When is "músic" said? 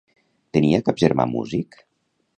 1.37-1.81